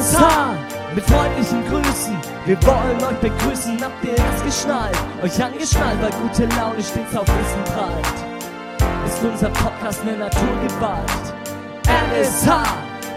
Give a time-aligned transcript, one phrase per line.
[0.00, 2.16] RSH mit freundlichen Grüßen.
[2.46, 4.96] Wir wollen euch begrüßen, habt ihr das geschnallt?
[5.22, 9.06] Euch angeschnallt, weil gute Laune stets auf Wissen prallt.
[9.06, 11.34] Ist unser Podcast eine Naturgewalt?
[11.86, 12.48] RSH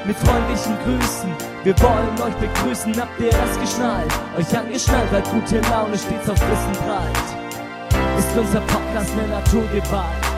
[0.05, 1.31] mit freundlichen Grüßen.
[1.63, 4.13] Wir wollen euch begrüßen, habt ihr das geschnallt?
[4.37, 8.19] Euch angeschnallt, weil gute Laune stets auf Wissen prallt.
[8.19, 10.32] Ist unser Podcast eine Naturgewalt?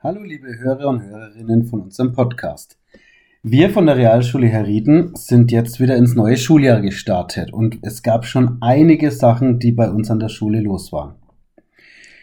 [0.00, 2.78] Hallo liebe Hörer und Hörerinnen von unserem Podcast.
[3.42, 8.24] Wir von der Realschule Herrieden sind jetzt wieder ins neue Schuljahr gestartet und es gab
[8.24, 11.16] schon einige Sachen, die bei uns an der Schule los waren.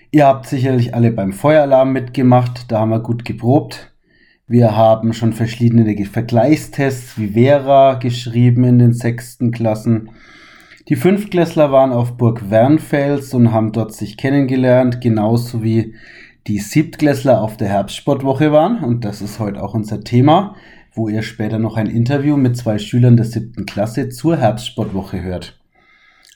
[0.09, 3.93] Ihr habt sicherlich alle beim Feueralarm mitgemacht, da haben wir gut geprobt.
[4.47, 10.11] Wir haben schon verschiedene Vergleichstests wie Vera geschrieben in den sechsten Klassen.
[10.87, 15.95] Die Fünftklässler waren auf Burg Wernfels und haben dort sich kennengelernt, genauso wie
[16.47, 18.83] die Siebtklässler auf der Herbstsportwoche waren.
[18.83, 20.55] Und das ist heute auch unser Thema,
[20.93, 25.59] wo ihr später noch ein Interview mit zwei Schülern der siebten Klasse zur Herbstsportwoche hört.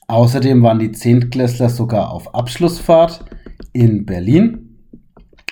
[0.08, 3.26] Außerdem waren die Zehntklässler sogar auf Abschlussfahrt
[3.74, 4.80] in Berlin.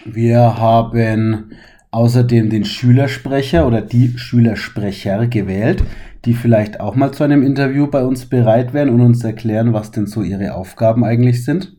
[0.06, 1.52] Wir haben
[1.92, 5.84] außerdem den Schülersprecher oder die Schülersprecher gewählt,
[6.26, 9.92] die vielleicht auch mal zu einem Interview bei uns bereit wären und uns erklären, was
[9.92, 11.77] denn so ihre Aufgaben eigentlich sind.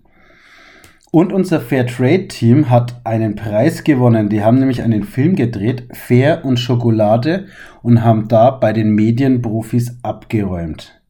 [1.10, 4.28] Und unser Fairtrade-Team hat einen Preis gewonnen.
[4.28, 7.46] Die haben nämlich einen Film gedreht, Fair und Schokolade,
[7.82, 11.00] und haben da bei den Medienprofis abgeräumt.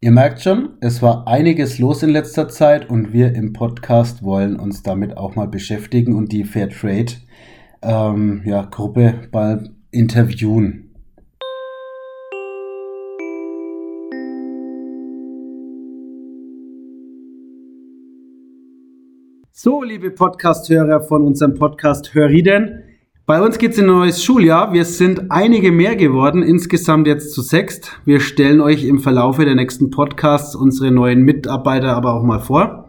[0.00, 4.56] Ihr merkt schon, es war einiges los in letzter Zeit und wir im Podcast wollen
[4.56, 7.14] uns damit auch mal beschäftigen und die Fairtrade
[7.82, 10.87] ähm, ja, Gruppe mal interviewen.
[19.60, 22.84] So, liebe Podcast-Hörer von unserem Podcast Hörriden.
[23.26, 24.72] Bei uns geht es in ein neues Schuljahr.
[24.72, 28.00] Wir sind einige mehr geworden, insgesamt jetzt zu sechst.
[28.04, 32.87] Wir stellen euch im Verlaufe der nächsten Podcasts unsere neuen Mitarbeiter aber auch mal vor.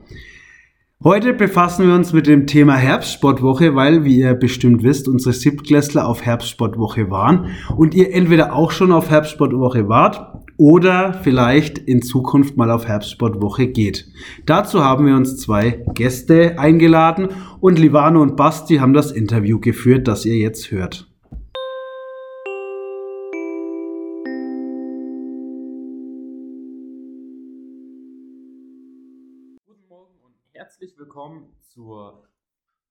[1.02, 6.06] Heute befassen wir uns mit dem Thema Herbstsportwoche, weil, wie ihr bestimmt wisst, unsere Siebtklässler
[6.06, 12.58] auf Herbstsportwoche waren und ihr entweder auch schon auf Herbstsportwoche wart oder vielleicht in Zukunft
[12.58, 14.10] mal auf Herbstsportwoche geht.
[14.46, 17.30] Dazu haben wir uns zwei Gäste eingeladen
[17.62, 21.09] und Livano und Basti haben das Interview geführt, das ihr jetzt hört.
[30.60, 32.28] Herzlich willkommen zur,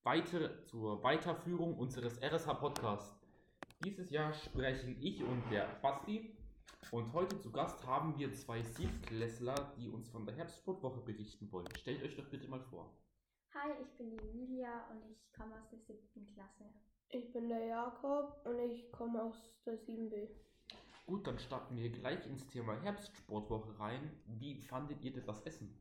[0.02, 3.14] Weiter zur Weiterführung unseres RSH Podcasts.
[3.84, 6.34] Dieses Jahr sprechen ich und der Basti
[6.92, 11.68] und heute zu Gast haben wir zwei Siebtklässler, die uns von der Herbstsportwoche berichten wollen.
[11.76, 12.96] Stellt euch doch bitte mal vor.
[13.52, 16.64] Hi, ich bin die Emilia und ich komme aus der siebten Klasse.
[17.10, 19.36] Ich bin der Jakob und ich komme aus
[19.66, 20.30] der 7b.
[21.04, 24.10] Gut, dann starten wir gleich ins Thema Herbstsportwoche rein.
[24.24, 25.78] Wie fandet ihr denn das Essen?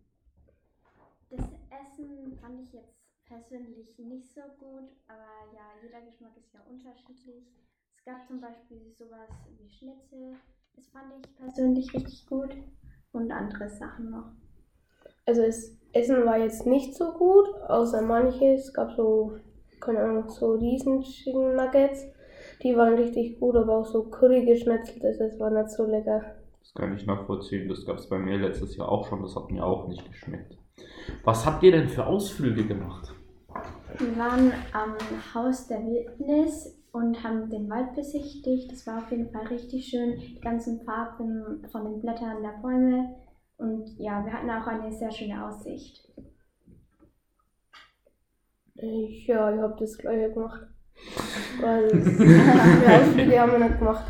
[1.29, 2.95] Das Essen fand ich jetzt
[3.25, 7.43] persönlich nicht so gut, aber ja, jeder Geschmack ist ja unterschiedlich.
[7.97, 9.29] Es gab zum Beispiel sowas
[9.59, 10.35] wie Schnitzel,
[10.75, 12.55] das fand ich persönlich richtig gut
[13.11, 14.31] und andere Sachen noch.
[15.25, 18.67] Also das Essen war jetzt nicht so gut, außer manches.
[18.67, 19.37] Es gab so,
[19.81, 22.05] keine Ahnung, so riesen Chicken Nuggets.
[22.63, 26.37] Die waren richtig gut, aber auch so Curry geschnetzelt, das war nicht so lecker.
[26.59, 27.69] Das kann ich nachvollziehen.
[27.69, 29.21] Das gab es bei mir letztes Jahr auch schon.
[29.21, 30.57] Das hat mir auch nicht geschmeckt.
[31.23, 33.13] Was habt ihr denn für Ausflüge gemacht?
[33.97, 34.95] Wir waren am
[35.33, 38.71] Haus der Wildnis und haben den Wald besichtigt.
[38.71, 40.19] Das war auf jeden Fall richtig schön.
[40.19, 43.15] Die ganzen Farben von den Blättern der Bäume.
[43.57, 46.07] Und ja, wir hatten auch eine sehr schöne Aussicht.
[48.75, 50.67] Ich, ja, ich habe das gleiche gemacht.
[51.61, 54.05] Weil die Ausflüge haben wir nicht gemacht.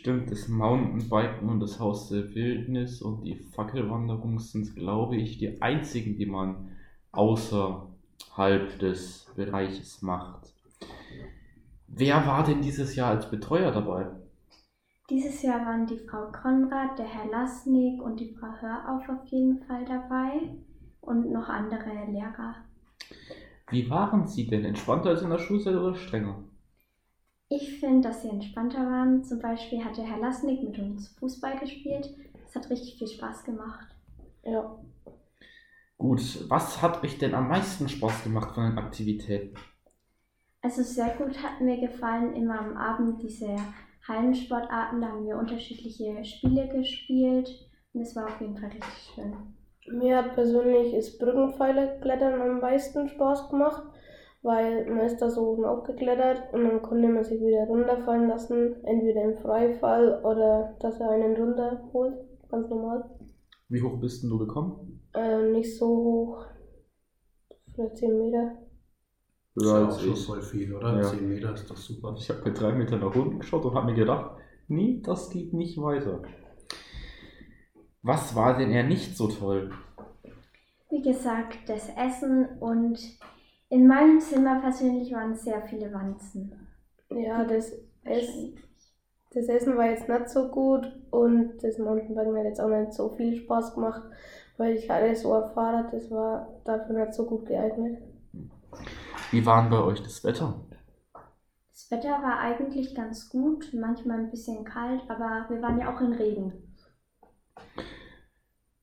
[0.00, 5.60] Stimmt, das Mountainbiken und das Haus der Wildnis und die Fackelwanderung sind, glaube ich, die
[5.60, 6.70] einzigen, die man
[7.12, 10.54] außerhalb des Bereiches macht.
[11.86, 14.06] Wer war denn dieses Jahr als Betreuer dabei?
[15.10, 19.62] Dieses Jahr waren die Frau Konrad, der Herr Lasnik und die Frau Hörauf auf jeden
[19.64, 20.48] Fall dabei
[21.02, 22.54] und noch andere Lehrer.
[23.70, 24.64] Wie waren Sie denn?
[24.64, 26.42] Entspannter als in der Schulzeit oder strenger?
[27.52, 29.24] Ich finde, dass sie entspannter waren.
[29.24, 32.08] Zum Beispiel hat der Herr Lasnik mit uns Fußball gespielt.
[32.46, 33.88] Es hat richtig viel Spaß gemacht.
[34.44, 34.78] Ja.
[35.98, 39.56] Gut, was hat euch denn am meisten Spaß gemacht von den Aktivitäten?
[40.62, 43.56] Also sehr gut hat mir gefallen immer am Abend diese
[44.06, 45.00] Hallensportarten.
[45.00, 47.50] Da haben wir unterschiedliche Spiele gespielt
[47.92, 49.34] und es war auf jeden Fall richtig schön.
[49.88, 53.82] Mir hat persönlich das Brückenpfeilerklettern am meisten Spaß gemacht,
[54.42, 58.82] weil man ist da so oben aufgeklettert und dann konnte man sich wieder runterfallen lassen,
[58.84, 62.14] entweder im Freifall oder dass er einen runterholt,
[62.48, 63.10] ganz normal.
[63.68, 65.00] Wie hoch bist denn du gekommen?
[65.14, 66.46] Äh, nicht so hoch,
[67.74, 68.56] vielleicht 10 Meter.
[69.54, 70.96] Das ist ja auch schon voll viel, oder?
[70.96, 71.02] Ja.
[71.02, 72.14] 10 Meter ist doch super.
[72.16, 74.36] Ich habe mit drei Meter nach unten geschaut und habe mir gedacht,
[74.68, 76.22] nee, das geht nicht weiter.
[78.02, 79.70] Was war denn eher nicht so toll?
[80.88, 82.98] Wie gesagt, das Essen und
[83.70, 86.52] in meinem Zimmer persönlich waren sehr viele Wanzen.
[87.08, 87.72] Ja, das,
[88.04, 88.28] Ess,
[89.32, 93.10] das Essen war jetzt nicht so gut und das Mountainbiken hat jetzt auch nicht so
[93.10, 94.02] viel Spaß gemacht,
[94.58, 98.02] weil ich hatte so ein Fahrrad, das war dafür nicht so gut geeignet.
[99.30, 100.60] Wie war denn bei euch das Wetter?
[101.72, 106.00] Das Wetter war eigentlich ganz gut, manchmal ein bisschen kalt, aber wir waren ja auch
[106.00, 106.52] in Regen.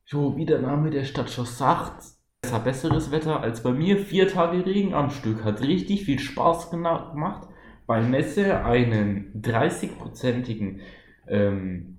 [0.06, 2.17] Jo, wie der Name der Stadt schon sagt,
[2.48, 3.98] es war besseres Wetter als bei mir.
[3.98, 5.44] Vier Tage Regen am Stück.
[5.44, 7.50] Hat richtig viel Spaß gemacht.
[7.86, 10.80] Bei Messe einen 30-prozentigen,
[11.28, 11.98] ähm,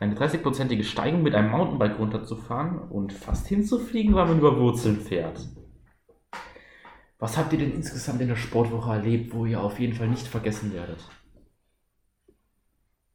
[0.00, 5.38] eine 30-prozentige Steigung mit einem Mountainbike runterzufahren und fast hinzufliegen, weil man über Wurzeln fährt.
[7.20, 10.26] Was habt ihr denn insgesamt in der Sportwoche erlebt, wo ihr auf jeden Fall nicht
[10.26, 10.98] vergessen werdet?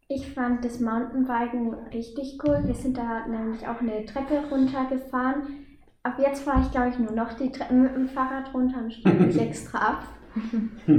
[0.07, 2.62] Ich fand das Mountainbiken richtig cool.
[2.65, 5.68] Wir sind da nämlich auch eine Treppe runtergefahren.
[6.03, 8.92] Ab jetzt fahre ich, glaube ich, nur noch die Treppe mit dem Fahrrad runter und
[8.92, 10.03] stelle mich extra ab.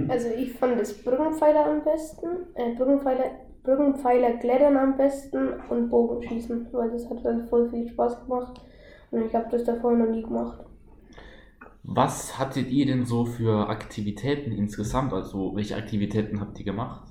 [0.09, 3.25] Also ich fand das Brückenpfeiler am besten, äh, Brückenpfeiler,
[3.65, 8.61] Brückenpfeiler klettern am besten und Bogenschießen, weil das hat dann voll viel Spaß gemacht
[9.11, 10.65] und ich habe das davor noch nie gemacht.
[11.83, 15.13] Was hattet ihr denn so für Aktivitäten insgesamt?
[15.13, 17.09] Also, welche Aktivitäten habt ihr gemacht?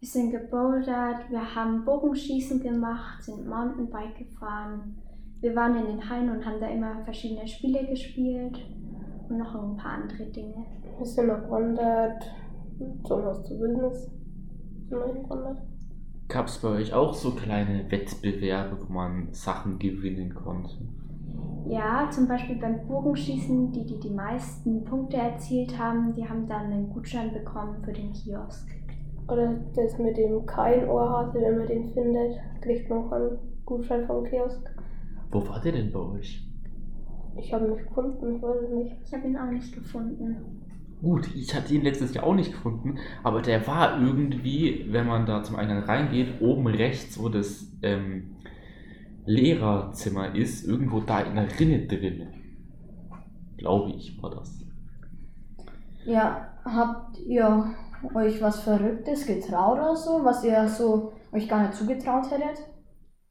[0.00, 4.98] Wir sind gebouldert, wir haben Bogenschießen gemacht, sind Mountainbike gefahren.
[5.42, 8.64] Wir waren in den Hallen und haben da immer verschiedene Spiele gespielt
[9.28, 10.54] und noch ein paar andere Dinge.
[10.96, 12.30] Wir sind noch gewandert,
[13.02, 14.08] zum Haus zur Wildnis
[14.88, 15.56] sind wir.
[16.28, 20.76] Gab es bei euch auch so kleine Wettbewerbe, wo man Sachen gewinnen konnte?
[21.66, 26.72] Ja, zum Beispiel beim Bogenschießen, die, die die meisten Punkte erzielt haben, die haben dann
[26.72, 28.68] einen Gutschein bekommen für den Kiosk.
[29.26, 34.22] Oder das mit dem Kein-Ohrhase, wenn man den findet, kriegt man auch einen Gutschein vom
[34.24, 34.70] Kiosk.
[35.32, 36.46] Wo war der denn bei euch?
[37.36, 38.96] Ich habe ihn nicht gefunden, ich weiß es nicht.
[39.06, 40.36] Ich habe ihn auch nicht gefunden.
[41.00, 45.26] Gut, ich hatte ihn letztes Jahr auch nicht gefunden, aber der war irgendwie, wenn man
[45.26, 48.36] da zum Eingang reingeht, oben rechts, wo das ähm,
[49.24, 52.28] Lehrerzimmer ist, irgendwo da in der Rinne drin.
[53.56, 54.60] Glaube ich, war das.
[56.04, 57.74] Ja, habt ihr
[58.14, 62.64] euch was Verrücktes getraut oder so, was ihr so euch gar nicht zugetraut hättet?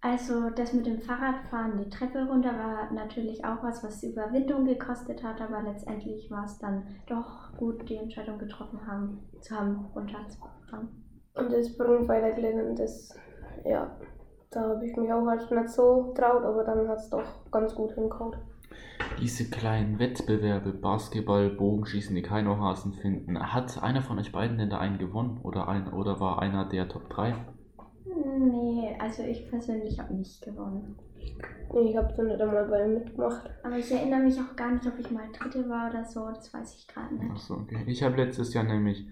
[0.03, 5.23] Also das mit dem Fahrradfahren, die Treppe runter, war natürlich auch was, was Überwindung gekostet
[5.23, 10.89] hat, aber letztendlich war es dann doch gut, die Entscheidung getroffen haben, zu haben, runterzufahren.
[11.35, 13.15] Und das Brückenpfeilerklettern, das,
[13.63, 13.95] ja,
[14.49, 17.75] da habe ich mich auch erst nicht so traut, aber dann hat es doch ganz
[17.75, 18.35] gut hingehauen.
[19.19, 24.71] Diese kleinen Wettbewerbe, Basketball, Bogenschießen, die keine Hasen finden, hat einer von euch beiden denn
[24.71, 25.39] da einen gewonnen?
[25.43, 27.35] Oder, ein, oder war einer der Top 3?
[28.41, 30.97] Nee, also ich persönlich habe nicht gewonnen.
[31.73, 33.49] Ich habe da nicht einmal bei ihm mitgemacht.
[33.63, 36.51] Aber ich erinnere mich auch gar nicht, ob ich mal Dritte war oder so, das
[36.51, 37.31] weiß ich gerade nicht.
[37.31, 37.83] Achso, okay.
[37.85, 39.07] Ich habe letztes Jahr nämlich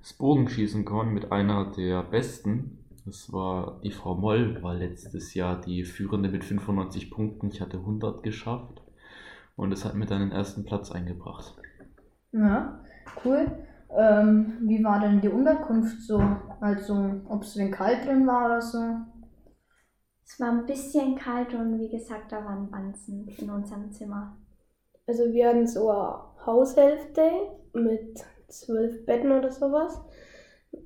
[0.00, 2.78] das Bogenschießen gewonnen mit einer der besten.
[3.04, 7.48] Das war die Frau Moll, war letztes Jahr die Führende mit 95 Punkten.
[7.48, 8.82] Ich hatte 100 geschafft.
[9.56, 11.54] Und es hat mir dann den ersten Platz eingebracht.
[12.32, 12.82] Ja,
[13.24, 13.46] cool.
[13.96, 16.22] Ähm, wie war denn die Unterkunft so?
[16.60, 18.78] Also, ob es wenn kalt drin war oder so?
[20.24, 24.36] Es war ein bisschen kalt und wie gesagt, da waren Wanzen in unserem Zimmer.
[25.06, 27.22] Also wir hatten so eine Haushälfte
[27.72, 30.00] mit zwölf Betten oder sowas.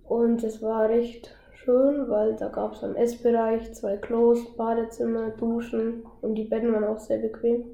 [0.04, 6.06] Und es war recht schön, weil da gab es einen Essbereich, zwei Klos, Badezimmer, Duschen
[6.22, 7.64] und die Betten waren auch sehr bequem.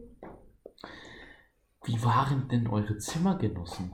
[1.84, 3.92] Wie waren denn eure Zimmergenossen?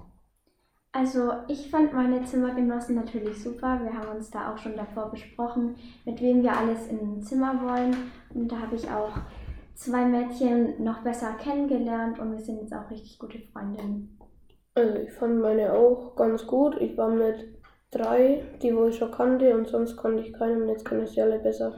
[0.97, 3.79] Also ich fand meine Zimmergenossen natürlich super.
[3.83, 5.75] Wir haben uns da auch schon davor besprochen,
[6.07, 7.95] mit wem wir alles in ein Zimmer wollen.
[8.33, 9.13] Und da habe ich auch
[9.75, 14.19] zwei Mädchen noch besser kennengelernt und wir sind jetzt auch richtig gute Freundinnen.
[14.75, 16.81] Also ich fand meine auch ganz gut.
[16.81, 17.45] Ich war mit
[17.91, 21.11] drei, die wo ich schon kannte und sonst kannte ich keinen und jetzt kenne ich
[21.11, 21.75] sie alle besser.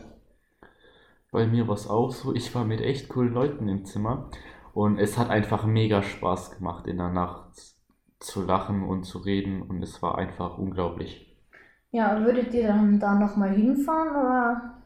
[1.33, 4.31] Bei mir war es auch so, ich war mit echt coolen Leuten im Zimmer
[4.75, 7.78] und es hat einfach mega Spaß gemacht, in der Nacht
[8.21, 11.37] zu lachen und zu reden und es war einfach unglaublich.
[11.91, 14.83] Ja, würdet ihr dann da nochmal hinfahren oder?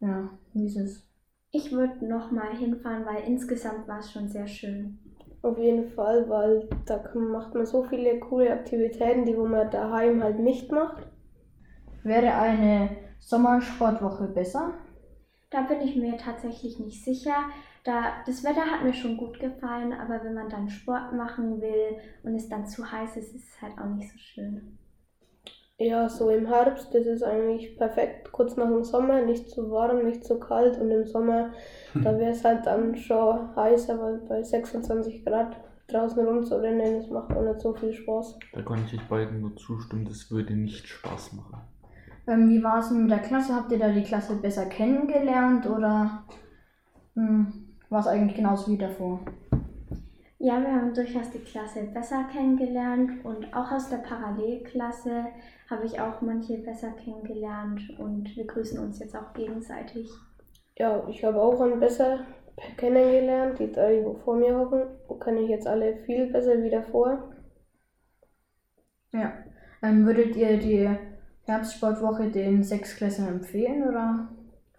[0.00, 1.06] Ja, wie ist es?
[1.50, 4.98] Ich würde nochmal hinfahren, weil insgesamt war es schon sehr schön.
[5.42, 10.22] Auf jeden Fall, weil da macht man so viele coole Aktivitäten, die wo man daheim
[10.22, 11.06] halt nicht macht.
[12.04, 14.72] Wäre eine Sommersportwoche besser?
[15.50, 17.34] Da bin ich mir tatsächlich nicht sicher.
[17.84, 21.96] Da, das Wetter hat mir schon gut gefallen, aber wenn man dann Sport machen will
[22.22, 24.78] und es dann zu heiß ist, ist es halt auch nicht so schön.
[25.78, 30.04] Ja, so im Herbst, das ist eigentlich perfekt, kurz nach dem Sommer, nicht zu warm,
[30.04, 31.50] nicht zu kalt und im Sommer,
[31.94, 35.56] da wäre es halt dann schon heißer, weil bei 26 Grad
[35.88, 38.38] draußen rumzurennen, das macht auch nicht so viel Spaß.
[38.52, 41.60] Da kann ich euch beiden nur zustimmen, das würde nicht Spaß machen.
[42.28, 43.54] Ähm, wie war es denn mit der Klasse?
[43.54, 46.24] Habt ihr da die Klasse besser kennengelernt oder
[47.14, 47.61] hm,
[47.92, 49.20] war es eigentlich genauso wie davor?
[50.38, 55.26] Ja, wir haben durchaus die Klasse besser kennengelernt und auch aus der Parallelklasse
[55.70, 60.10] habe ich auch manche besser kennengelernt und wir grüßen uns jetzt auch gegenseitig.
[60.76, 62.26] Ja, ich habe auch einen besser
[62.76, 64.82] kennengelernt, die drei, die vor mir hocken,
[65.20, 67.32] kann ich jetzt alle viel besser wie davor.
[69.12, 69.32] Ja.
[69.82, 70.90] Ähm, würdet ihr die
[71.44, 74.28] Herbstsportwoche den Sechsklässlern empfehlen oder?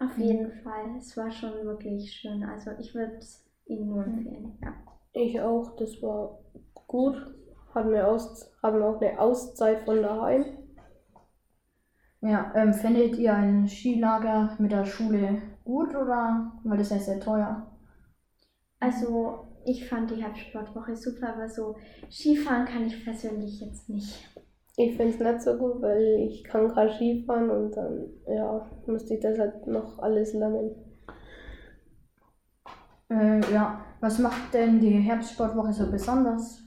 [0.04, 2.42] Auf jeden Fall, es war schon wirklich schön.
[2.44, 4.58] Also ich würde es Ihnen nur empfehlen.
[4.62, 4.74] Ja.
[5.12, 6.38] Ich auch, das war
[6.86, 7.16] gut.
[7.74, 10.44] Hatten wir, aus, hatten wir auch eine Auszeit von daheim.
[12.20, 16.52] Ja, ähm, findet ihr ein Skilager mit der Schule gut oder?
[16.64, 17.70] Weil das ja sehr teuer.
[18.80, 21.76] Also ich fand die Herbstsportwoche super, aber so
[22.10, 24.28] Skifahren kann ich persönlich jetzt nicht.
[24.76, 29.14] Ich finde es nicht so gut, weil ich kann kein Skifahren und dann, ja, musste
[29.14, 30.74] ich das halt noch alles lernen.
[33.08, 33.84] Äh, ja.
[34.00, 36.62] Was macht denn die Herbstsportwoche so besonders?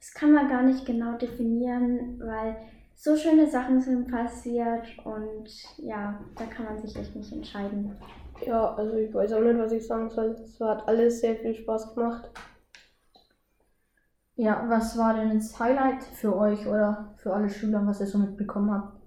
[0.00, 2.56] Das kann man gar nicht genau definieren, weil
[2.94, 5.48] so schöne Sachen sind passiert und
[5.78, 7.96] ja, da kann man sich echt nicht entscheiden.
[8.44, 10.36] Ja, also ich weiß auch nicht, was ich sagen soll.
[10.42, 12.30] Es hat alles sehr viel Spaß gemacht.
[14.36, 18.18] Ja, was war denn das Highlight für euch oder für alle Schüler, was ihr so
[18.18, 18.98] mitbekommen habt?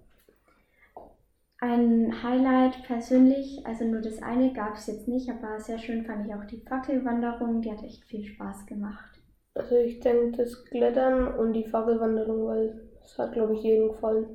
[1.60, 6.28] Ein Highlight persönlich, also nur das eine gab es jetzt nicht, aber sehr schön fand
[6.28, 9.20] ich auch die Fackelwanderung, die hat echt viel Spaß gemacht.
[9.56, 14.26] Also ich denke das Klettern und die Fackelwanderung, weil das hat, glaube ich, jedem gefallen.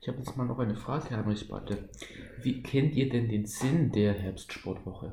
[0.00, 1.88] Ich habe jetzt mal noch eine Frage an euch beide.
[2.42, 5.12] Wie kennt ihr denn den Sinn der Herbstsportwoche?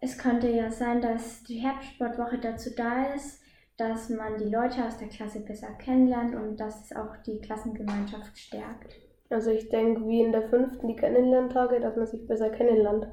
[0.00, 3.39] Es könnte ja sein, dass die Herbstsportwoche dazu da ist,
[3.80, 8.38] dass man die Leute aus der Klasse besser kennenlernt und dass es auch die Klassengemeinschaft
[8.38, 8.94] stärkt.
[9.30, 13.06] Also ich denke, wie in der fünften die Kennenlerntage, dass man sich besser kennenlernt.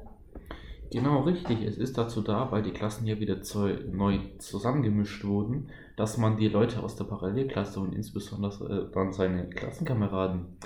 [0.90, 1.62] Genau, richtig.
[1.62, 6.36] Es ist dazu da, weil die Klassen ja wieder zu, neu zusammengemischt wurden, dass man
[6.36, 10.58] die Leute aus der Parallelklasse und insbesondere äh, dann seine Klassenkameraden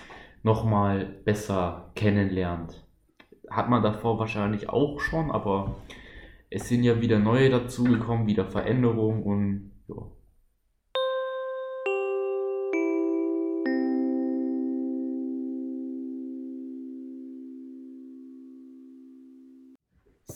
[0.43, 2.85] nochmal besser kennenlernt.
[3.51, 5.77] Hat man davor wahrscheinlich auch schon, aber
[6.51, 9.97] es sind ja wieder neue dazugekommen, wieder Veränderungen und ja.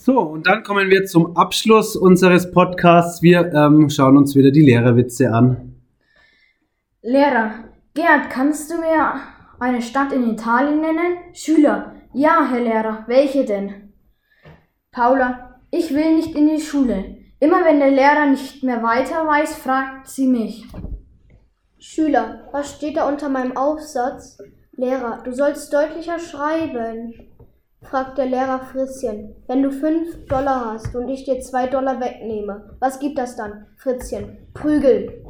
[0.07, 3.23] So, und dann kommen wir zum Abschluss unseres Podcasts.
[3.23, 5.75] Wir ähm, schauen uns wieder die Lehrerwitze an.
[7.03, 9.15] Lehrer, Gerd, kannst du mir
[9.59, 11.17] eine Stadt in Italien nennen?
[11.33, 13.93] Schüler, ja, Herr Lehrer, welche denn?
[14.93, 17.17] Paula, ich will nicht in die Schule.
[17.38, 20.66] Immer wenn der Lehrer nicht mehr weiter weiß, fragt sie mich.
[21.78, 24.38] Schüler, was steht da unter meinem Aufsatz?
[24.73, 27.12] Lehrer, du sollst deutlicher schreiben.
[27.83, 32.75] Fragt der Lehrer Fritzchen, wenn du fünf Dollar hast und ich dir zwei Dollar wegnehme,
[32.81, 33.66] was gibt das dann?
[33.76, 35.25] Fritzchen, Prügel.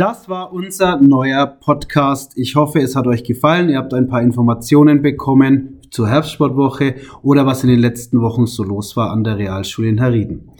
[0.00, 2.32] Das war unser neuer Podcast.
[2.34, 3.68] Ich hoffe, es hat euch gefallen.
[3.68, 8.62] Ihr habt ein paar Informationen bekommen zur Herbstsportwoche oder was in den letzten Wochen so
[8.62, 10.52] los war an der Realschule in Herrieden.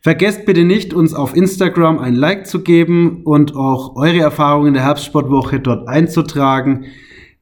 [0.00, 4.84] Vergesst bitte nicht, uns auf Instagram ein Like zu geben und auch eure Erfahrungen der
[4.84, 6.86] Herbstsportwoche dort einzutragen.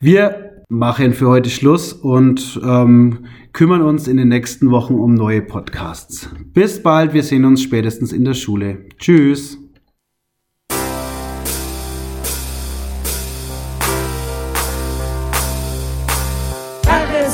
[0.00, 3.20] Wir machen für heute Schluss und ähm,
[3.52, 6.28] kümmern uns in den nächsten Wochen um neue Podcasts.
[6.52, 8.86] Bis bald, wir sehen uns spätestens in der Schule.
[8.98, 9.60] Tschüss.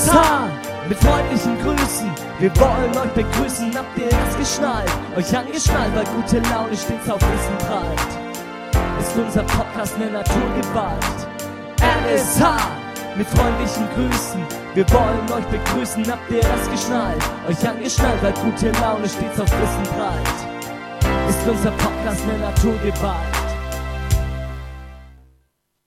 [0.03, 2.11] RSH mit freundlichen Grüßen.
[2.41, 4.91] Wir wollen euch begrüßen, habt ihr das geschnallt?
[5.17, 9.01] Euch angeschnallt, weil gute Laune stets auf Wissen prallt.
[9.01, 11.29] Ist unser Podcast eine Naturgewalt.
[11.81, 12.43] RSH
[13.17, 14.45] mit freundlichen Grüßen.
[14.75, 17.23] Wir wollen euch begrüßen, habt ihr das geschnallt?
[17.49, 21.29] Euch angeschnallt, weil gute Laune stets auf Wissen prallt.
[21.29, 23.42] ist unser Podcast eine Naturgewalt.